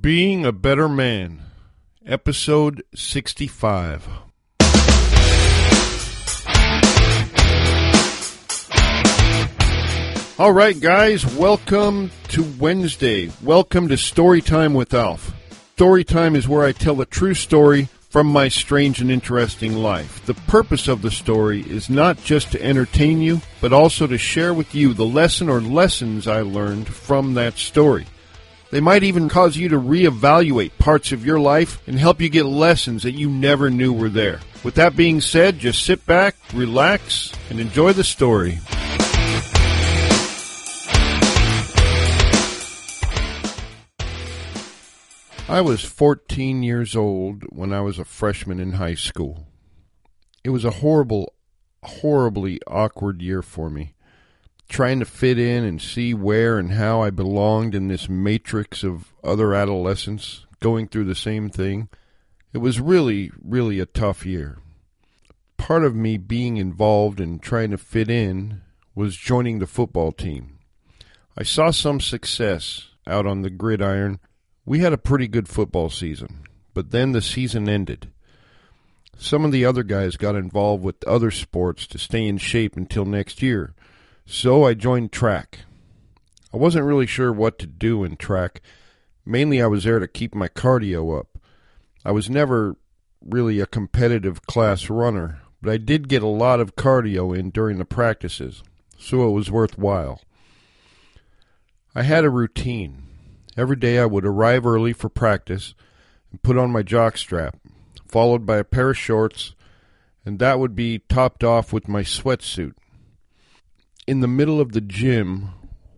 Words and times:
Being 0.00 0.44
a 0.44 0.50
Better 0.50 0.88
Man, 0.88 1.42
Episode 2.04 2.82
65. 2.94 4.08
All 10.38 10.52
right, 10.52 10.78
guys, 10.78 11.24
welcome 11.36 12.10
to 12.28 12.42
Wednesday. 12.58 13.30
Welcome 13.42 13.86
to 13.88 13.96
Story 13.96 14.40
Time 14.40 14.74
with 14.74 14.92
Alf. 14.92 15.32
Story 15.74 16.02
Time 16.02 16.34
is 16.34 16.48
where 16.48 16.64
I 16.64 16.72
tell 16.72 17.00
a 17.00 17.06
true 17.06 17.34
story 17.34 17.88
from 18.10 18.26
my 18.26 18.48
strange 18.48 19.00
and 19.00 19.10
interesting 19.10 19.76
life. 19.76 20.24
The 20.26 20.34
purpose 20.34 20.88
of 20.88 21.02
the 21.02 21.12
story 21.12 21.60
is 21.60 21.88
not 21.88 22.22
just 22.24 22.50
to 22.52 22.62
entertain 22.62 23.20
you, 23.20 23.40
but 23.60 23.72
also 23.72 24.08
to 24.08 24.18
share 24.18 24.52
with 24.52 24.74
you 24.74 24.94
the 24.94 25.06
lesson 25.06 25.48
or 25.48 25.60
lessons 25.60 26.26
I 26.26 26.40
learned 26.40 26.88
from 26.88 27.34
that 27.34 27.56
story. 27.56 28.06
They 28.70 28.80
might 28.80 29.04
even 29.04 29.28
cause 29.28 29.56
you 29.56 29.68
to 29.68 29.78
reevaluate 29.78 30.76
parts 30.78 31.12
of 31.12 31.24
your 31.24 31.38
life 31.38 31.80
and 31.86 31.98
help 31.98 32.20
you 32.20 32.28
get 32.28 32.46
lessons 32.46 33.04
that 33.04 33.12
you 33.12 33.30
never 33.30 33.70
knew 33.70 33.92
were 33.92 34.08
there. 34.08 34.40
With 34.64 34.74
that 34.74 34.96
being 34.96 35.20
said, 35.20 35.60
just 35.60 35.84
sit 35.84 36.04
back, 36.04 36.34
relax, 36.52 37.32
and 37.48 37.60
enjoy 37.60 37.92
the 37.92 38.02
story. 38.02 38.58
I 45.48 45.60
was 45.60 45.84
14 45.84 46.64
years 46.64 46.96
old 46.96 47.44
when 47.44 47.72
I 47.72 47.80
was 47.80 48.00
a 48.00 48.04
freshman 48.04 48.58
in 48.58 48.72
high 48.72 48.96
school. 48.96 49.46
It 50.42 50.50
was 50.50 50.64
a 50.64 50.70
horrible, 50.70 51.34
horribly 51.84 52.60
awkward 52.66 53.22
year 53.22 53.42
for 53.42 53.70
me. 53.70 53.94
Trying 54.68 54.98
to 54.98 55.04
fit 55.04 55.38
in 55.38 55.64
and 55.64 55.80
see 55.80 56.12
where 56.12 56.58
and 56.58 56.72
how 56.72 57.02
I 57.02 57.10
belonged 57.10 57.74
in 57.74 57.88
this 57.88 58.08
matrix 58.08 58.82
of 58.82 59.12
other 59.22 59.54
adolescents 59.54 60.46
going 60.60 60.88
through 60.88 61.04
the 61.04 61.14
same 61.14 61.48
thing. 61.48 61.88
It 62.52 62.58
was 62.58 62.80
really, 62.80 63.30
really 63.42 63.80
a 63.80 63.86
tough 63.86 64.26
year. 64.26 64.58
Part 65.56 65.84
of 65.84 65.94
me 65.94 66.16
being 66.16 66.56
involved 66.56 67.20
in 67.20 67.38
trying 67.38 67.70
to 67.70 67.78
fit 67.78 68.10
in 68.10 68.62
was 68.94 69.16
joining 69.16 69.58
the 69.58 69.66
football 69.66 70.12
team. 70.12 70.58
I 71.36 71.42
saw 71.42 71.70
some 71.70 72.00
success 72.00 72.88
out 73.06 73.26
on 73.26 73.42
the 73.42 73.50
gridiron 73.50 74.18
we 74.66 74.80
had 74.80 74.92
a 74.92 74.98
pretty 74.98 75.28
good 75.28 75.48
football 75.48 75.88
season, 75.88 76.42
but 76.74 76.90
then 76.90 77.12
the 77.12 77.22
season 77.22 77.68
ended. 77.68 78.10
Some 79.16 79.44
of 79.44 79.52
the 79.52 79.64
other 79.64 79.84
guys 79.84 80.16
got 80.16 80.34
involved 80.34 80.82
with 80.82 81.06
other 81.06 81.30
sports 81.30 81.86
to 81.86 81.98
stay 81.98 82.26
in 82.26 82.38
shape 82.38 82.76
until 82.76 83.04
next 83.04 83.40
year, 83.40 83.75
so 84.26 84.64
I 84.64 84.74
joined 84.74 85.12
track. 85.12 85.60
I 86.52 86.56
wasn't 86.56 86.84
really 86.84 87.06
sure 87.06 87.32
what 87.32 87.58
to 87.60 87.66
do 87.66 88.02
in 88.04 88.16
track. 88.16 88.60
Mainly, 89.24 89.62
I 89.62 89.66
was 89.68 89.84
there 89.84 90.00
to 90.00 90.08
keep 90.08 90.34
my 90.34 90.48
cardio 90.48 91.18
up. 91.18 91.38
I 92.04 92.10
was 92.10 92.28
never 92.28 92.76
really 93.24 93.60
a 93.60 93.66
competitive 93.66 94.42
class 94.46 94.90
runner, 94.90 95.40
but 95.62 95.72
I 95.72 95.76
did 95.76 96.08
get 96.08 96.22
a 96.22 96.28
lot 96.28 96.60
of 96.60 96.76
cardio 96.76 97.36
in 97.36 97.50
during 97.50 97.78
the 97.78 97.84
practices, 97.84 98.62
so 98.98 99.28
it 99.28 99.32
was 99.32 99.50
worthwhile. 99.50 100.20
I 101.94 102.02
had 102.02 102.24
a 102.24 102.30
routine. 102.30 103.04
Every 103.56 103.76
day 103.76 103.98
I 103.98 104.06
would 104.06 104.26
arrive 104.26 104.66
early 104.66 104.92
for 104.92 105.08
practice 105.08 105.74
and 106.30 106.42
put 106.42 106.58
on 106.58 106.70
my 106.70 106.82
jock 106.82 107.16
strap, 107.16 107.56
followed 108.06 108.44
by 108.44 108.58
a 108.58 108.64
pair 108.64 108.90
of 108.90 108.98
shorts, 108.98 109.54
and 110.24 110.38
that 110.38 110.58
would 110.58 110.74
be 110.74 110.98
topped 110.98 111.42
off 111.42 111.72
with 111.72 111.88
my 111.88 112.02
sweatsuit. 112.02 112.74
In 114.06 114.20
the 114.20 114.28
middle 114.28 114.60
of 114.60 114.70
the 114.70 114.80
gym 114.80 115.48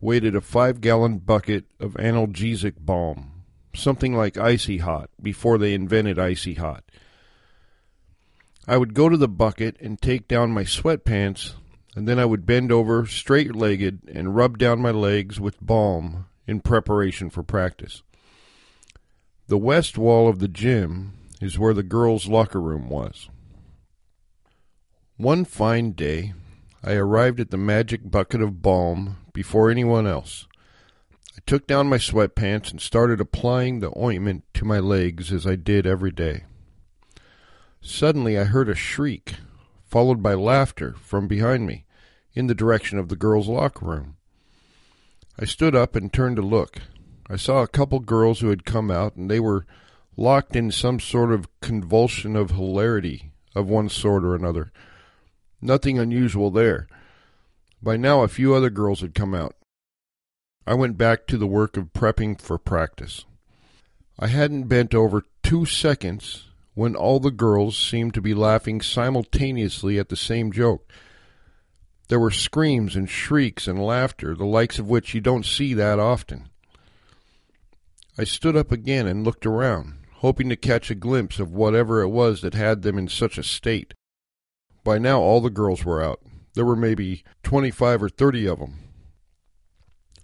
waited 0.00 0.34
a 0.34 0.40
five 0.40 0.80
gallon 0.80 1.18
bucket 1.18 1.66
of 1.78 1.92
analgesic 1.94 2.74
balm, 2.80 3.44
something 3.74 4.16
like 4.16 4.38
icy 4.38 4.78
hot, 4.78 5.10
before 5.20 5.58
they 5.58 5.74
invented 5.74 6.18
icy 6.18 6.54
hot. 6.54 6.84
I 8.66 8.78
would 8.78 8.94
go 8.94 9.10
to 9.10 9.16
the 9.18 9.28
bucket 9.28 9.76
and 9.80 10.00
take 10.00 10.26
down 10.26 10.52
my 10.52 10.64
sweatpants, 10.64 11.52
and 11.94 12.08
then 12.08 12.18
I 12.18 12.24
would 12.24 12.46
bend 12.46 12.72
over 12.72 13.04
straight 13.04 13.54
legged 13.54 14.08
and 14.08 14.34
rub 14.34 14.56
down 14.56 14.80
my 14.80 14.90
legs 14.90 15.38
with 15.38 15.60
balm 15.60 16.26
in 16.46 16.60
preparation 16.60 17.28
for 17.28 17.42
practice. 17.42 18.02
The 19.48 19.58
west 19.58 19.98
wall 19.98 20.28
of 20.28 20.38
the 20.38 20.48
gym 20.48 21.12
is 21.42 21.58
where 21.58 21.74
the 21.74 21.82
girls' 21.82 22.26
locker 22.26 22.60
room 22.60 22.88
was. 22.88 23.28
One 25.18 25.44
fine 25.44 25.92
day, 25.92 26.32
I 26.82 26.94
arrived 26.94 27.40
at 27.40 27.50
the 27.50 27.56
magic 27.56 28.08
bucket 28.10 28.40
of 28.40 28.62
balm 28.62 29.16
before 29.32 29.70
anyone 29.70 30.06
else. 30.06 30.46
I 31.36 31.40
took 31.46 31.66
down 31.66 31.88
my 31.88 31.98
sweatpants 31.98 32.70
and 32.70 32.80
started 32.80 33.20
applying 33.20 33.80
the 33.80 33.92
ointment 33.98 34.44
to 34.54 34.64
my 34.64 34.78
legs 34.78 35.32
as 35.32 35.46
I 35.46 35.56
did 35.56 35.86
every 35.86 36.10
day. 36.10 36.44
Suddenly 37.80 38.38
I 38.38 38.44
heard 38.44 38.68
a 38.68 38.74
shriek, 38.74 39.34
followed 39.84 40.22
by 40.22 40.34
laughter 40.34 40.94
from 41.00 41.26
behind 41.28 41.66
me, 41.66 41.84
in 42.34 42.46
the 42.46 42.54
direction 42.54 42.98
of 42.98 43.08
the 43.08 43.16
girls' 43.16 43.48
locker 43.48 43.86
room. 43.86 44.16
I 45.38 45.44
stood 45.44 45.74
up 45.74 45.96
and 45.96 46.12
turned 46.12 46.36
to 46.36 46.42
look. 46.42 46.78
I 47.30 47.36
saw 47.36 47.62
a 47.62 47.68
couple 47.68 48.00
girls 48.00 48.40
who 48.40 48.48
had 48.48 48.64
come 48.64 48.90
out, 48.90 49.16
and 49.16 49.30
they 49.30 49.40
were 49.40 49.66
locked 50.16 50.56
in 50.56 50.70
some 50.70 50.98
sort 50.98 51.32
of 51.32 51.48
convulsion 51.60 52.34
of 52.36 52.50
hilarity 52.50 53.30
of 53.54 53.68
one 53.68 53.88
sort 53.88 54.24
or 54.24 54.34
another. 54.34 54.72
Nothing 55.60 55.98
unusual 55.98 56.50
there. 56.50 56.86
By 57.82 57.96
now, 57.96 58.22
a 58.22 58.28
few 58.28 58.54
other 58.54 58.70
girls 58.70 59.00
had 59.00 59.14
come 59.14 59.34
out. 59.34 59.54
I 60.66 60.74
went 60.74 60.98
back 60.98 61.26
to 61.28 61.38
the 61.38 61.46
work 61.46 61.76
of 61.76 61.92
prepping 61.92 62.40
for 62.40 62.58
practice. 62.58 63.24
I 64.18 64.26
hadn't 64.26 64.68
bent 64.68 64.94
over 64.94 65.22
two 65.42 65.64
seconds 65.64 66.48
when 66.74 66.94
all 66.94 67.18
the 67.18 67.30
girls 67.30 67.76
seemed 67.76 68.14
to 68.14 68.20
be 68.20 68.34
laughing 68.34 68.80
simultaneously 68.80 69.98
at 69.98 70.10
the 70.10 70.16
same 70.16 70.52
joke. 70.52 70.92
There 72.08 72.20
were 72.20 72.30
screams 72.30 72.96
and 72.96 73.08
shrieks 73.08 73.66
and 73.66 73.84
laughter, 73.84 74.34
the 74.34 74.46
likes 74.46 74.78
of 74.78 74.88
which 74.88 75.14
you 75.14 75.20
don't 75.20 75.44
see 75.44 75.74
that 75.74 75.98
often. 75.98 76.48
I 78.16 78.24
stood 78.24 78.56
up 78.56 78.72
again 78.72 79.06
and 79.06 79.24
looked 79.24 79.46
around, 79.46 79.94
hoping 80.16 80.48
to 80.48 80.56
catch 80.56 80.90
a 80.90 80.94
glimpse 80.94 81.38
of 81.38 81.52
whatever 81.52 82.00
it 82.00 82.08
was 82.08 82.40
that 82.42 82.54
had 82.54 82.82
them 82.82 82.98
in 82.98 83.08
such 83.08 83.38
a 83.38 83.42
state. 83.42 83.94
By 84.84 84.98
now 84.98 85.20
all 85.20 85.40
the 85.40 85.50
girls 85.50 85.84
were 85.84 86.02
out. 86.02 86.20
There 86.54 86.64
were 86.64 86.76
maybe 86.76 87.24
twenty-five 87.42 88.02
or 88.02 88.08
thirty 88.08 88.46
of 88.46 88.58
them. 88.58 88.78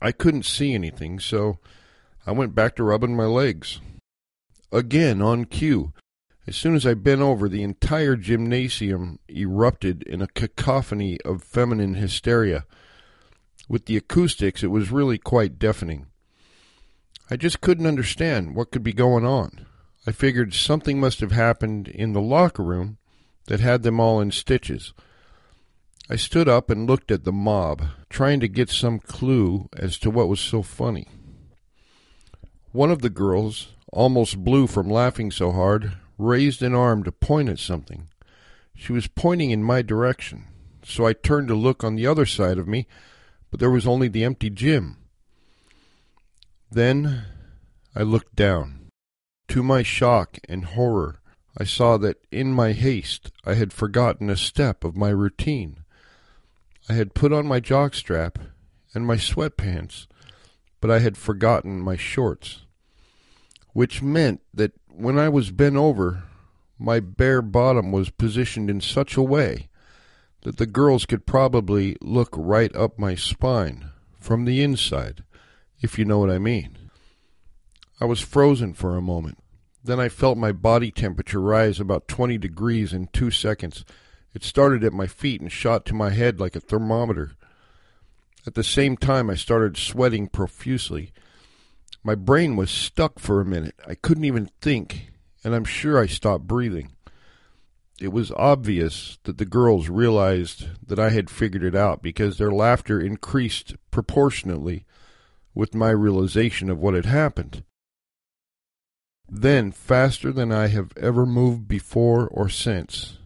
I 0.01 0.13
couldn't 0.13 0.45
see 0.45 0.75
anything, 0.75 1.21
so 1.21 1.59
I 2.27 2.33
went 2.33 2.55
back 2.55 2.77
to 2.77 2.85
rubbing 2.85 3.17
my 3.17 3.27
legs. 3.27 3.81
Again, 4.73 5.23
on 5.23 5.45
cue, 5.45 5.93
as 6.47 6.57
soon 6.57 6.75
as 6.75 6.87
I 6.87 6.95
bent 6.95 7.21
over, 7.21 7.49
the 7.49 7.63
entire 7.63 8.17
gymnasium 8.17 9.19
erupted 9.29 10.03
in 10.03 10.21
a 10.21 10.27
cacophony 10.27 11.21
of 11.23 11.43
feminine 11.43 11.95
hysteria. 11.95 12.65
With 13.69 13.87
the 13.87 13.97
acoustics, 13.97 14.63
it 14.63 14.69
was 14.69 14.91
really 14.91 15.17
quite 15.17 15.59
deafening. 15.59 16.07
I 17.31 17.37
just 17.37 17.63
couldn't 17.63 17.87
understand 17.87 18.55
what 18.55 18.71
could 18.71 18.83
be 18.83 18.93
going 18.93 19.25
on. 19.25 19.67
I 20.07 20.13
figured 20.13 20.53
something 20.53 21.01
must 21.01 21.21
have 21.21 21.33
happened 21.33 21.89
in 21.89 22.13
the 22.13 22.21
locker 22.21 22.63
room 22.63 22.99
that 23.47 23.61
had 23.61 23.83
them 23.83 24.01
all 24.01 24.21
in 24.21 24.31
stitches. 24.31 24.93
I 26.09 26.17
stood 26.17 26.49
up 26.49 26.71
and 26.71 26.87
looked 26.87 27.11
at 27.11 27.25
the 27.25 27.33
mob, 27.33 27.83
trying 28.11 28.41
to 28.41 28.49
get 28.49 28.69
some 28.69 28.99
clue 28.99 29.69
as 29.75 29.99
to 29.99 30.11
what 30.11 30.29
was 30.29 30.41
so 30.41 30.63
funny. 30.63 31.09
One 32.73 32.91
of 32.91 33.03
the 33.03 33.11
girls, 33.11 33.69
almost 33.93 34.45
blue 34.45 34.67
from 34.67 34.91
laughing 34.91 35.31
so 35.31 35.53
hard, 35.53 35.93
raised 36.19 36.63
an 36.63 36.75
arm 36.75 37.05
to 37.05 37.13
point 37.13 37.49
at 37.49 37.59
something. 37.59 38.09
She 38.75 38.93
was 38.93 39.07
pointing 39.07 39.51
in 39.51 39.63
my 39.63 39.83
direction, 39.83 40.45
so 40.83 41.07
I 41.07 41.13
turned 41.13 41.49
to 41.49 41.55
look 41.55 41.83
on 41.83 41.95
the 41.95 42.07
other 42.07 42.27
side 42.27 42.59
of 42.59 42.69
me, 42.69 42.87
but 43.51 43.61
there 43.61 43.71
was 43.71 43.87
only 43.87 44.09
the 44.09 44.25
empty 44.25 44.51
gym. 44.51 44.99
Then 46.71 47.25
I 47.95 48.03
looked 48.03 48.35
down. 48.35 48.89
To 49.49 49.63
my 49.63 49.83
shock 49.83 50.39
and 50.49 50.65
horror, 50.65 51.21
I 51.57 51.65
saw 51.65 51.97
that 51.99 52.25
in 52.33 52.53
my 52.53 52.73
haste 52.73 53.31
I 53.45 53.55
had 53.55 53.73
forgotten 53.73 54.29
a 54.29 54.37
step 54.37 54.83
of 54.83 54.97
my 54.97 55.11
routine. 55.11 55.85
I 56.89 56.95
had 56.95 57.15
put 57.15 57.33
on 57.33 57.47
my 57.47 57.61
jockstrap 57.61 58.37
and 58.93 59.07
my 59.07 59.17
sweatpants, 59.17 60.07
but 60.81 60.91
I 60.91 60.99
had 60.99 61.17
forgotten 61.17 61.81
my 61.81 61.97
shorts, 61.97 62.63
which 63.73 64.03
meant 64.03 64.41
that 64.53 64.73
when 64.89 65.19
I 65.19 65.29
was 65.29 65.51
bent 65.51 65.77
over, 65.77 66.25
my 66.79 67.01
bare 67.01 67.43
bottom 67.43 67.93
was 67.93 68.11
positioned 68.11 68.69
in 68.69 68.81
such 68.81 69.17
a 69.17 69.23
way 69.23 69.69
that 70.43 70.59
the 70.59 70.67
girls 70.67 71.07
could 71.07 71.25
probably 71.25 71.97
look 72.01 72.31
right 72.37 72.75
up 72.77 72.99
my 72.99 73.15
spine 73.15 73.91
from 74.21 74.45
the 74.45 74.63
inside, 74.63 75.25
if 75.81 75.99
you 75.99 76.05
know 76.05 76.19
what 76.19 76.31
I 76.31 76.39
mean. 76.39 76.77
I 78.01 78.05
was 78.05 78.21
frozen 78.21 78.75
for 78.75 78.97
a 78.97 79.03
moment. 79.03 79.39
Then 79.85 80.01
I 80.01 80.09
felt 80.09 80.39
my 80.39 80.51
body 80.51 80.91
temperature 80.91 81.41
rise 81.41 81.79
about 81.79 82.09
20 82.09 82.39
degrees 82.39 82.95
in 82.95 83.09
two 83.09 83.31
seconds. 83.31 83.85
It 84.33 84.43
started 84.43 84.83
at 84.83 84.95
my 84.95 85.07
feet 85.07 85.43
and 85.43 85.53
shot 85.53 85.85
to 85.87 85.95
my 85.95 86.11
head 86.11 86.41
like 86.41 86.57
a 86.57 86.61
thermometer. 86.61 87.33
At 88.47 88.55
the 88.55 88.65
same 88.65 88.97
time, 88.97 89.29
I 89.29 89.35
started 89.35 89.77
sweating 89.77 90.29
profusely. 90.29 91.13
My 92.03 92.15
brain 92.15 92.57
was 92.57 92.71
stuck 92.71 93.19
for 93.19 93.41
a 93.41 93.47
minute. 93.47 93.75
I 93.87 93.95
couldn't 93.95 94.25
even 94.25 94.51
think, 94.61 95.13
and 95.45 95.55
I'm 95.55 95.65
sure 95.65 95.99
I 95.99 96.07
stopped 96.07 96.47
breathing. 96.47 96.93
It 98.01 98.13
was 98.13 98.33
obvious 98.33 99.19
that 99.25 99.37
the 99.37 99.45
girls 99.45 99.89
realized 99.91 100.67
that 100.87 100.99
I 100.99 101.11
had 101.11 101.31
figured 101.31 101.63
it 101.63 101.77
out 101.77 102.03
because 102.03 102.39
their 102.39 102.51
laughter 102.51 103.01
increased 103.01 103.77
proportionately 103.91 104.87
with 105.55 105.75
my 105.75 105.91
realization 105.91 106.71
of 106.71 106.79
what 106.79 106.95
had 106.95 107.07
happened. 107.07 107.65
Then, 109.29 109.73
faster 109.73 110.33
than 110.33 110.53
I 110.53 110.69
have 110.69 110.97
ever 110.97 111.27
moved 111.27 111.67
before 111.67 112.29
or 112.29 112.49
since, 112.49 113.19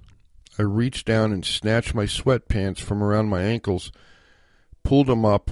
I 0.58 0.62
reached 0.62 1.06
down 1.06 1.32
and 1.32 1.44
snatched 1.44 1.94
my 1.94 2.04
sweatpants 2.04 2.80
from 2.80 3.02
around 3.02 3.28
my 3.28 3.42
ankles, 3.42 3.92
pulled 4.82 5.08
them 5.08 5.24
up, 5.24 5.50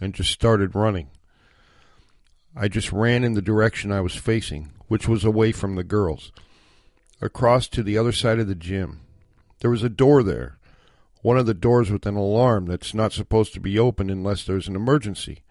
and 0.00 0.14
just 0.14 0.30
started 0.30 0.74
running. 0.74 1.08
I 2.56 2.68
just 2.68 2.92
ran 2.92 3.24
in 3.24 3.34
the 3.34 3.42
direction 3.42 3.92
I 3.92 4.00
was 4.00 4.14
facing, 4.14 4.70
which 4.88 5.08
was 5.08 5.24
away 5.24 5.52
from 5.52 5.74
the 5.74 5.84
girls 5.84 6.32
across 7.20 7.68
to 7.68 7.82
the 7.82 7.96
other 7.96 8.12
side 8.12 8.40
of 8.40 8.48
the 8.48 8.54
gym. 8.54 9.00
There 9.60 9.70
was 9.70 9.84
a 9.84 9.88
door 9.88 10.22
there, 10.22 10.58
one 11.22 11.38
of 11.38 11.46
the 11.46 11.54
doors 11.54 11.90
with 11.90 12.04
an 12.04 12.16
alarm 12.16 12.66
that's 12.66 12.92
not 12.92 13.12
supposed 13.12 13.54
to 13.54 13.60
be 13.60 13.78
opened 13.78 14.10
unless 14.10 14.44
there's 14.44 14.66
an 14.66 14.74
emergency. 14.74 15.42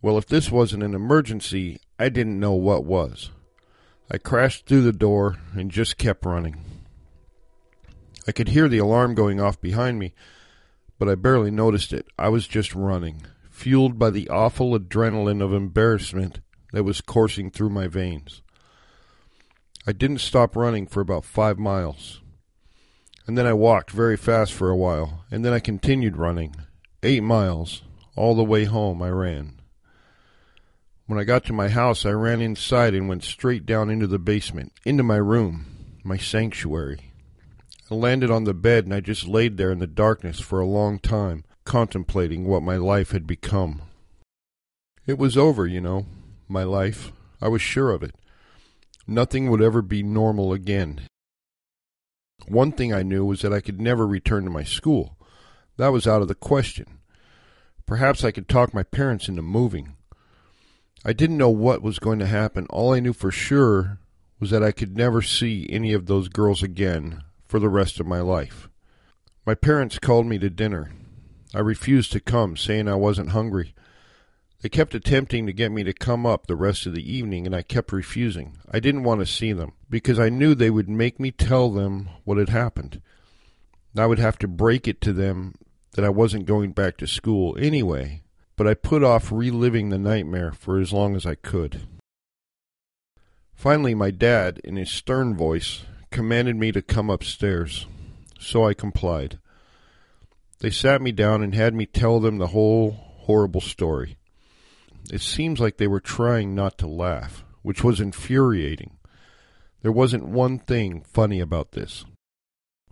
Well, 0.00 0.16
if 0.16 0.26
this 0.26 0.50
wasn't 0.50 0.84
an 0.84 0.94
emergency, 0.94 1.80
I 2.00 2.08
didn't 2.08 2.40
know 2.40 2.54
what 2.54 2.86
was. 2.86 3.28
I 4.10 4.16
crashed 4.16 4.64
through 4.64 4.80
the 4.80 4.90
door 4.90 5.36
and 5.52 5.70
just 5.70 5.98
kept 5.98 6.24
running. 6.24 6.64
I 8.26 8.32
could 8.32 8.48
hear 8.48 8.68
the 8.68 8.78
alarm 8.78 9.14
going 9.14 9.38
off 9.38 9.60
behind 9.60 9.98
me, 9.98 10.14
but 10.98 11.10
I 11.10 11.14
barely 11.14 11.50
noticed 11.50 11.92
it. 11.92 12.06
I 12.18 12.30
was 12.30 12.48
just 12.48 12.74
running, 12.74 13.26
fueled 13.50 13.98
by 13.98 14.08
the 14.08 14.30
awful 14.30 14.78
adrenaline 14.78 15.42
of 15.42 15.52
embarrassment 15.52 16.40
that 16.72 16.84
was 16.84 17.02
coursing 17.02 17.50
through 17.50 17.68
my 17.68 17.86
veins. 17.86 18.40
I 19.86 19.92
didn't 19.92 20.22
stop 20.22 20.56
running 20.56 20.86
for 20.86 21.02
about 21.02 21.26
five 21.26 21.58
miles. 21.58 22.22
And 23.26 23.36
then 23.36 23.46
I 23.46 23.52
walked 23.52 23.90
very 23.90 24.16
fast 24.16 24.54
for 24.54 24.70
a 24.70 24.76
while, 24.76 25.26
and 25.30 25.44
then 25.44 25.52
I 25.52 25.60
continued 25.60 26.16
running. 26.16 26.56
Eight 27.02 27.22
miles. 27.22 27.82
All 28.16 28.34
the 28.34 28.42
way 28.42 28.64
home 28.64 29.02
I 29.02 29.10
ran. 29.10 29.59
When 31.10 31.18
I 31.18 31.24
got 31.24 31.44
to 31.46 31.52
my 31.52 31.68
house, 31.68 32.06
I 32.06 32.12
ran 32.12 32.40
inside 32.40 32.94
and 32.94 33.08
went 33.08 33.24
straight 33.24 33.66
down 33.66 33.90
into 33.90 34.06
the 34.06 34.20
basement, 34.20 34.72
into 34.84 35.02
my 35.02 35.16
room, 35.16 35.66
my 36.04 36.16
sanctuary. 36.16 37.10
I 37.90 37.96
landed 37.96 38.30
on 38.30 38.44
the 38.44 38.54
bed 38.54 38.84
and 38.84 38.94
I 38.94 39.00
just 39.00 39.26
laid 39.26 39.56
there 39.56 39.72
in 39.72 39.80
the 39.80 39.88
darkness 39.88 40.38
for 40.38 40.60
a 40.60 40.66
long 40.68 41.00
time, 41.00 41.42
contemplating 41.64 42.44
what 42.44 42.62
my 42.62 42.76
life 42.76 43.10
had 43.10 43.26
become. 43.26 43.82
It 45.04 45.18
was 45.18 45.36
over, 45.36 45.66
you 45.66 45.80
know, 45.80 46.06
my 46.46 46.62
life. 46.62 47.10
I 47.42 47.48
was 47.48 47.60
sure 47.60 47.90
of 47.90 48.04
it. 48.04 48.14
Nothing 49.04 49.50
would 49.50 49.60
ever 49.60 49.82
be 49.82 50.04
normal 50.04 50.52
again. 50.52 51.00
One 52.46 52.70
thing 52.70 52.94
I 52.94 53.02
knew 53.02 53.24
was 53.24 53.42
that 53.42 53.52
I 53.52 53.60
could 53.60 53.80
never 53.80 54.06
return 54.06 54.44
to 54.44 54.50
my 54.50 54.62
school. 54.62 55.16
That 55.76 55.88
was 55.88 56.06
out 56.06 56.22
of 56.22 56.28
the 56.28 56.36
question. 56.36 57.00
Perhaps 57.84 58.22
I 58.22 58.30
could 58.30 58.48
talk 58.48 58.72
my 58.72 58.84
parents 58.84 59.26
into 59.26 59.42
moving. 59.42 59.96
I 61.04 61.12
didn't 61.12 61.38
know 61.38 61.50
what 61.50 61.82
was 61.82 61.98
going 61.98 62.18
to 62.18 62.26
happen. 62.26 62.66
All 62.68 62.92
I 62.92 63.00
knew 63.00 63.12
for 63.12 63.30
sure 63.30 63.98
was 64.38 64.50
that 64.50 64.62
I 64.62 64.72
could 64.72 64.96
never 64.96 65.22
see 65.22 65.66
any 65.70 65.92
of 65.92 66.06
those 66.06 66.28
girls 66.28 66.62
again 66.62 67.22
for 67.46 67.58
the 67.58 67.68
rest 67.68 68.00
of 68.00 68.06
my 68.06 68.20
life. 68.20 68.68
My 69.46 69.54
parents 69.54 69.98
called 69.98 70.26
me 70.26 70.38
to 70.38 70.50
dinner. 70.50 70.92
I 71.54 71.60
refused 71.60 72.12
to 72.12 72.20
come, 72.20 72.56
saying 72.56 72.86
I 72.86 72.94
wasn't 72.94 73.30
hungry. 73.30 73.74
They 74.60 74.68
kept 74.68 74.94
attempting 74.94 75.46
to 75.46 75.54
get 75.54 75.72
me 75.72 75.82
to 75.84 75.94
come 75.94 76.26
up 76.26 76.46
the 76.46 76.54
rest 76.54 76.84
of 76.84 76.94
the 76.94 77.12
evening, 77.12 77.46
and 77.46 77.56
I 77.56 77.62
kept 77.62 77.92
refusing. 77.92 78.58
I 78.70 78.78
didn't 78.78 79.04
want 79.04 79.20
to 79.20 79.26
see 79.26 79.52
them, 79.54 79.72
because 79.88 80.18
I 80.18 80.28
knew 80.28 80.54
they 80.54 80.70
would 80.70 80.88
make 80.88 81.18
me 81.18 81.30
tell 81.30 81.70
them 81.70 82.10
what 82.24 82.36
had 82.36 82.50
happened. 82.50 83.00
I 83.96 84.06
would 84.06 84.18
have 84.18 84.38
to 84.38 84.48
break 84.48 84.86
it 84.86 85.00
to 85.00 85.14
them 85.14 85.54
that 85.92 86.04
I 86.04 86.10
wasn't 86.10 86.46
going 86.46 86.72
back 86.72 86.98
to 86.98 87.06
school 87.06 87.56
anyway, 87.58 88.22
but 88.60 88.68
I 88.68 88.74
put 88.74 89.02
off 89.02 89.32
reliving 89.32 89.88
the 89.88 89.96
nightmare 89.96 90.52
for 90.52 90.78
as 90.78 90.92
long 90.92 91.16
as 91.16 91.24
I 91.24 91.34
could. 91.34 91.80
Finally, 93.54 93.94
my 93.94 94.10
dad, 94.10 94.60
in 94.62 94.76
his 94.76 94.90
stern 94.90 95.34
voice, 95.34 95.84
commanded 96.10 96.56
me 96.56 96.70
to 96.72 96.82
come 96.82 97.08
upstairs, 97.08 97.86
so 98.38 98.66
I 98.66 98.74
complied. 98.74 99.38
They 100.58 100.68
sat 100.68 101.00
me 101.00 101.10
down 101.10 101.42
and 101.42 101.54
had 101.54 101.72
me 101.72 101.86
tell 101.86 102.20
them 102.20 102.36
the 102.36 102.48
whole 102.48 102.90
horrible 103.20 103.62
story. 103.62 104.18
It 105.10 105.22
seems 105.22 105.58
like 105.58 105.78
they 105.78 105.88
were 105.88 105.98
trying 105.98 106.54
not 106.54 106.76
to 106.80 106.86
laugh, 106.86 107.42
which 107.62 107.82
was 107.82 107.98
infuriating. 107.98 108.98
There 109.80 109.90
wasn't 109.90 110.26
one 110.26 110.58
thing 110.58 111.02
funny 111.10 111.40
about 111.40 111.72
this. 111.72 112.04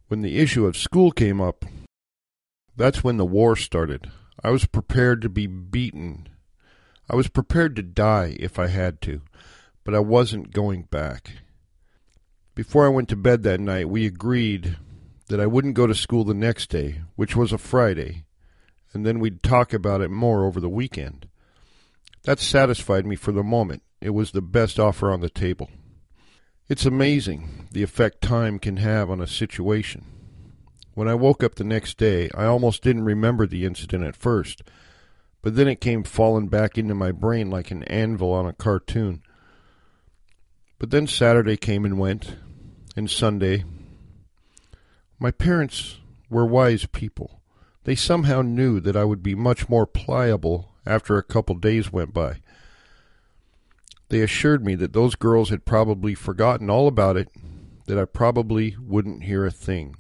When 0.07 0.23
the 0.23 0.39
issue 0.39 0.65
of 0.65 0.79
school 0.79 1.13
came 1.13 1.43
up, 1.43 1.67
that's 2.75 3.05
when 3.05 3.19
the 3.19 3.27
war 3.27 3.55
started. 3.55 4.11
I 4.43 4.51
was 4.51 4.67
prepared 4.67 5.23
to 5.23 5.29
be 5.29 5.47
beaten. 5.47 6.29
I 7.11 7.17
was 7.17 7.29
prepared 7.29 7.75
to 7.77 7.83
die 7.83 8.37
if 8.39 8.59
I 8.59 8.69
had 8.69 9.01
to, 9.03 9.23
but 9.85 9.95
I 9.95 9.99
wasn't 9.99 10.53
going 10.53 10.83
back. 10.83 11.33
Before 12.55 12.85
I 12.85 12.91
went 12.91 13.09
to 13.09 13.17
bed 13.17 13.43
that 13.43 13.61
night, 13.61 13.89
we 13.89 14.07
agreed 14.07 14.77
that 15.29 15.41
I 15.41 15.47
wouldn't 15.47 15.75
go 15.75 15.87
to 15.87 15.95
school 15.95 16.25
the 16.25 16.35
next 16.35 16.71
day, 16.71 17.03
which 17.17 17.37
was 17.37 17.53
a 17.53 17.59
Friday, 17.59 18.25
and 18.93 19.05
then 19.05 19.21
we'd 19.21 19.43
talk 19.43 19.73
about 19.73 20.01
it 20.01 20.11
more 20.11 20.45
over 20.45 20.61
the 20.61 20.69
weekend. 20.69 21.29
That 22.25 22.41
satisfied 22.41 23.07
me 23.07 23.17
for 23.17 23.33
the 23.33 23.43
moment. 23.43 23.83
It 24.01 24.11
was 24.11 24.33
the 24.33 24.43
best 24.43 24.79
offer 24.79 25.11
on 25.11 25.21
the 25.21 25.31
table. 25.31 25.71
It's 26.69 26.87
amazing 26.87 27.69
the 27.73 27.83
effect 27.83 28.21
time 28.21 28.59
can 28.59 28.77
have 28.77 29.11
on 29.11 29.21
a 29.21 29.27
situation. 29.27 30.05
When 30.99 31.07
I 31.07 31.15
woke 31.15 31.45
up 31.45 31.55
the 31.55 31.63
next 31.63 31.97
day, 31.97 32.29
I 32.35 32.47
almost 32.47 32.83
didn't 32.83 33.05
remember 33.05 33.47
the 33.47 33.65
incident 33.65 34.03
at 34.03 34.17
first, 34.17 34.65
but 35.43 35.55
then 35.55 35.69
it 35.69 35.81
came 35.81 36.03
falling 36.03 36.49
back 36.49 36.77
into 36.77 36.93
my 36.93 37.13
brain 37.13 37.51
like 37.51 37.71
an 37.71 37.85
anvil 37.85 38.33
on 38.33 38.47
a 38.47 38.53
cartoon. 38.53 39.23
But 40.77 40.91
then 40.91 41.07
Saturday 41.07 41.57
came 41.57 41.85
and 41.85 42.01
went, 42.01 42.35
and 42.97 43.09
Sunday. 43.09 43.65
My 45.21 45.31
parents 45.31 45.99
were 46.29 46.45
wise 46.45 46.85
people. 46.87 47.43
They 47.85 47.95
somehow 47.95 48.43
knew 48.43 48.81
that 48.81 48.97
I 48.97 49.05
would 49.05 49.23
be 49.23 49.37
much 49.37 49.69
more 49.69 49.87
pliable 49.87 50.73
after 50.85 51.17
a 51.17 51.23
couple 51.23 51.55
days 51.55 51.93
went 51.93 52.13
by. 52.13 52.39
They 54.09 54.21
assured 54.21 54.65
me 54.65 54.75
that 54.75 54.95
those 54.95 55.15
girls 55.15 55.51
had 55.51 55.65
probably 55.65 56.17
forgotten 56.17 56.69
all 56.69 56.89
about 56.89 57.17
it, 57.17 57.29
that 57.87 58.01
I 58.01 58.05
probably 58.05 58.77
wouldn't 58.81 59.23
hear 59.23 59.47
a 59.47 59.53
thing. 59.53 59.95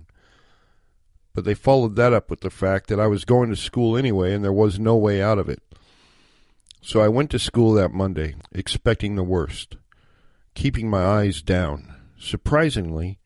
But 1.39 1.45
they 1.45 1.55
followed 1.55 1.95
that 1.95 2.13
up 2.13 2.31
with 2.31 2.41
the 2.41 2.51
fact 2.51 2.89
that 2.89 2.99
I 2.99 3.07
was 3.07 3.25
going 3.25 3.49
to 3.51 3.55
school 3.55 3.97
anyway 3.97 4.35
and 4.35 4.43
there 4.43 4.53
was 4.53 4.81
no 4.81 4.97
way 4.97 5.23
out 5.23 5.39
of 5.39 5.49
it. 5.49 5.63
So 6.83 7.01
I 7.01 7.07
went 7.07 7.31
to 7.31 7.39
school 7.39 7.75
that 7.75 7.93
Monday, 7.93 8.35
expecting 8.51 9.15
the 9.15 9.23
worst, 9.23 9.77
keeping 10.57 10.91
my 10.91 11.05
eyes 11.07 11.41
down. 11.41 11.95
Surprisingly, 12.19 13.21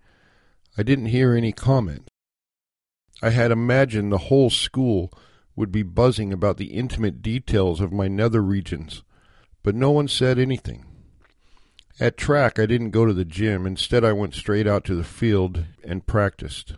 I 0.76 0.82
didn't 0.82 1.06
hear 1.06 1.34
any 1.34 1.52
comment. 1.52 2.10
I 3.22 3.30
had 3.30 3.50
imagined 3.50 4.12
the 4.12 4.28
whole 4.28 4.50
school 4.50 5.10
would 5.56 5.72
be 5.72 5.82
buzzing 5.82 6.34
about 6.34 6.58
the 6.58 6.74
intimate 6.74 7.22
details 7.22 7.80
of 7.80 7.94
my 7.94 8.08
nether 8.08 8.42
regions, 8.42 9.02
but 9.62 9.74
no 9.74 9.90
one 9.90 10.06
said 10.06 10.38
anything. 10.38 10.84
At 11.98 12.18
track, 12.18 12.58
I 12.58 12.66
didn't 12.66 12.90
go 12.90 13.06
to 13.06 13.14
the 13.14 13.24
gym. 13.24 13.66
Instead, 13.66 14.04
I 14.04 14.12
went 14.12 14.34
straight 14.34 14.66
out 14.66 14.84
to 14.84 14.94
the 14.94 15.02
field 15.02 15.64
and 15.82 16.06
practiced. 16.06 16.74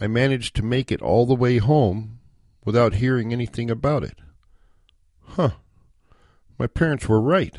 I 0.00 0.06
managed 0.06 0.54
to 0.56 0.62
make 0.62 0.92
it 0.92 1.02
all 1.02 1.26
the 1.26 1.34
way 1.34 1.58
home 1.58 2.20
without 2.64 2.94
hearing 2.94 3.32
anything 3.32 3.70
about 3.70 4.04
it. 4.04 4.18
Huh. 5.22 5.50
My 6.58 6.66
parents 6.66 7.08
were 7.08 7.20
right. 7.20 7.56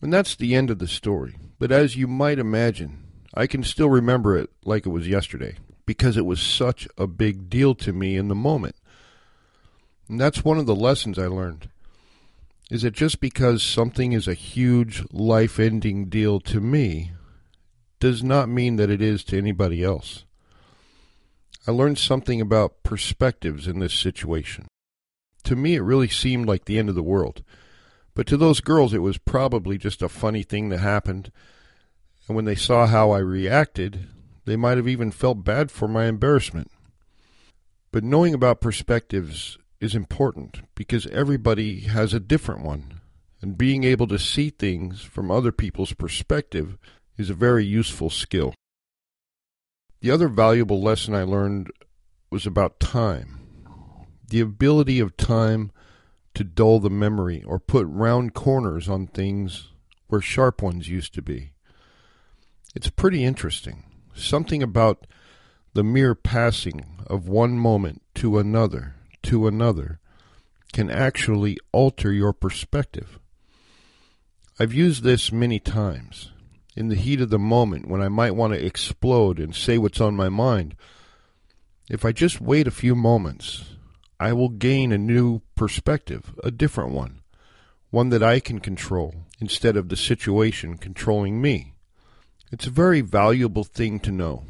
And 0.00 0.12
that's 0.12 0.36
the 0.36 0.54
end 0.54 0.70
of 0.70 0.78
the 0.78 0.88
story. 0.88 1.36
But 1.58 1.72
as 1.72 1.96
you 1.96 2.06
might 2.06 2.38
imagine, 2.38 3.04
I 3.34 3.46
can 3.46 3.62
still 3.62 3.88
remember 3.88 4.36
it 4.36 4.50
like 4.64 4.86
it 4.86 4.90
was 4.90 5.08
yesterday 5.08 5.56
because 5.86 6.16
it 6.16 6.26
was 6.26 6.40
such 6.40 6.88
a 6.98 7.06
big 7.06 7.48
deal 7.48 7.74
to 7.76 7.92
me 7.92 8.16
in 8.16 8.28
the 8.28 8.34
moment. 8.34 8.76
And 10.08 10.20
that's 10.20 10.44
one 10.44 10.58
of 10.58 10.66
the 10.66 10.74
lessons 10.74 11.18
I 11.18 11.26
learned. 11.26 11.68
Is 12.70 12.82
that 12.82 12.92
just 12.92 13.20
because 13.20 13.62
something 13.62 14.12
is 14.12 14.26
a 14.26 14.34
huge 14.34 15.04
life 15.12 15.60
ending 15.60 16.08
deal 16.08 16.40
to 16.40 16.60
me 16.60 17.12
does 18.00 18.22
not 18.22 18.48
mean 18.48 18.76
that 18.76 18.90
it 18.90 19.00
is 19.00 19.24
to 19.24 19.38
anybody 19.38 19.82
else. 19.82 20.25
I 21.66 21.72
learned 21.72 21.98
something 21.98 22.40
about 22.40 22.82
perspectives 22.82 23.66
in 23.66 23.80
this 23.80 23.92
situation. 23.94 24.66
To 25.44 25.56
me, 25.56 25.74
it 25.74 25.82
really 25.82 26.08
seemed 26.08 26.46
like 26.46 26.64
the 26.64 26.78
end 26.78 26.88
of 26.88 26.94
the 26.94 27.02
world. 27.02 27.42
But 28.14 28.26
to 28.28 28.36
those 28.36 28.60
girls, 28.60 28.94
it 28.94 29.00
was 29.00 29.18
probably 29.18 29.76
just 29.76 30.00
a 30.00 30.08
funny 30.08 30.42
thing 30.42 30.68
that 30.68 30.78
happened. 30.78 31.30
And 32.26 32.36
when 32.36 32.44
they 32.44 32.54
saw 32.54 32.86
how 32.86 33.10
I 33.10 33.18
reacted, 33.18 34.08
they 34.44 34.56
might 34.56 34.76
have 34.76 34.88
even 34.88 35.10
felt 35.10 35.44
bad 35.44 35.70
for 35.70 35.88
my 35.88 36.06
embarrassment. 36.06 36.70
But 37.92 38.04
knowing 38.04 38.32
about 38.32 38.60
perspectives 38.60 39.58
is 39.80 39.94
important 39.94 40.60
because 40.74 41.06
everybody 41.08 41.80
has 41.80 42.14
a 42.14 42.20
different 42.20 42.62
one. 42.64 43.00
and 43.42 43.58
being 43.58 43.84
able 43.84 44.06
to 44.08 44.18
see 44.18 44.50
things 44.50 45.02
from 45.02 45.30
other 45.30 45.52
people's 45.52 45.92
perspective 45.92 46.78
is 47.16 47.30
a 47.30 47.34
very 47.34 47.64
useful 47.64 48.10
skill. 48.10 48.54
The 50.00 50.10
other 50.10 50.28
valuable 50.28 50.82
lesson 50.82 51.14
I 51.14 51.22
learned 51.22 51.70
was 52.30 52.46
about 52.46 52.80
time. 52.80 53.40
The 54.28 54.40
ability 54.40 55.00
of 55.00 55.16
time 55.16 55.72
to 56.34 56.44
dull 56.44 56.80
the 56.80 56.90
memory 56.90 57.42
or 57.44 57.58
put 57.58 57.86
round 57.88 58.34
corners 58.34 58.88
on 58.88 59.06
things 59.06 59.68
where 60.08 60.20
sharp 60.20 60.62
ones 60.62 60.88
used 60.88 61.14
to 61.14 61.22
be. 61.22 61.52
It's 62.74 62.90
pretty 62.90 63.24
interesting. 63.24 63.84
Something 64.14 64.62
about 64.62 65.06
the 65.72 65.82
mere 65.82 66.14
passing 66.14 67.00
of 67.06 67.28
one 67.28 67.58
moment 67.58 68.02
to 68.16 68.38
another 68.38 68.94
to 69.22 69.46
another 69.46 69.98
can 70.72 70.90
actually 70.90 71.58
alter 71.72 72.12
your 72.12 72.32
perspective. 72.32 73.18
I've 74.58 74.74
used 74.74 75.02
this 75.02 75.32
many 75.32 75.58
times. 75.58 76.32
In 76.76 76.88
the 76.88 76.94
heat 76.94 77.22
of 77.22 77.30
the 77.30 77.38
moment, 77.38 77.88
when 77.88 78.02
I 78.02 78.08
might 78.08 78.36
want 78.36 78.52
to 78.52 78.64
explode 78.64 79.40
and 79.40 79.54
say 79.54 79.78
what's 79.78 80.00
on 80.00 80.14
my 80.14 80.28
mind, 80.28 80.76
if 81.88 82.04
I 82.04 82.12
just 82.12 82.38
wait 82.38 82.66
a 82.66 82.70
few 82.70 82.94
moments, 82.94 83.76
I 84.20 84.34
will 84.34 84.50
gain 84.50 84.92
a 84.92 84.98
new 84.98 85.40
perspective, 85.54 86.34
a 86.44 86.50
different 86.50 86.92
one, 86.92 87.22
one 87.88 88.10
that 88.10 88.22
I 88.22 88.40
can 88.40 88.60
control 88.60 89.14
instead 89.40 89.74
of 89.74 89.88
the 89.88 89.96
situation 89.96 90.76
controlling 90.76 91.40
me. 91.40 91.72
It's 92.52 92.66
a 92.66 92.70
very 92.70 93.00
valuable 93.00 93.64
thing 93.64 93.98
to 94.00 94.12
know, 94.12 94.44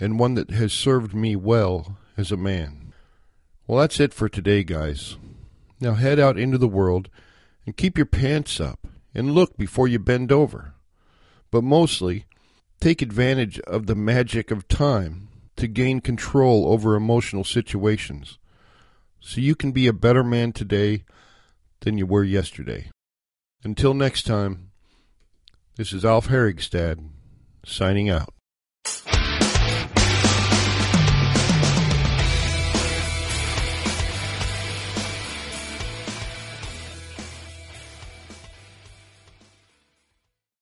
and 0.00 0.18
one 0.18 0.34
that 0.34 0.50
has 0.50 0.72
served 0.72 1.14
me 1.14 1.36
well 1.36 1.96
as 2.16 2.32
a 2.32 2.36
man. 2.36 2.92
Well, 3.68 3.78
that's 3.78 4.00
it 4.00 4.12
for 4.12 4.28
today, 4.28 4.64
guys. 4.64 5.16
Now 5.80 5.94
head 5.94 6.18
out 6.18 6.38
into 6.38 6.58
the 6.58 6.66
world 6.66 7.08
and 7.66 7.76
keep 7.76 7.96
your 7.96 8.06
pants 8.06 8.60
up 8.60 8.88
and 9.14 9.30
look 9.30 9.56
before 9.56 9.86
you 9.86 10.00
bend 10.00 10.32
over. 10.32 10.72
But 11.50 11.64
mostly, 11.64 12.26
take 12.80 13.02
advantage 13.02 13.58
of 13.60 13.86
the 13.86 13.94
magic 13.94 14.50
of 14.50 14.68
time 14.68 15.28
to 15.56 15.66
gain 15.66 16.00
control 16.00 16.68
over 16.68 16.94
emotional 16.94 17.44
situations 17.44 18.38
so 19.20 19.40
you 19.40 19.54
can 19.54 19.72
be 19.72 19.86
a 19.86 19.92
better 19.92 20.22
man 20.22 20.52
today 20.52 21.04
than 21.80 21.98
you 21.98 22.06
were 22.06 22.24
yesterday. 22.24 22.90
Until 23.64 23.94
next 23.94 24.24
time, 24.24 24.70
this 25.76 25.92
is 25.92 26.04
Alf 26.04 26.28
Herigstad 26.28 27.08
signing 27.64 28.08
out. 28.08 28.35